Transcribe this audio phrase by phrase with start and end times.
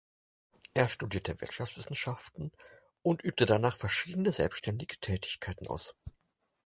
[0.73, 2.51] Er studierte Wirtschaftswissenschaften
[3.03, 5.93] und übte danach verschiedene selbständige Tätigkeiten aus.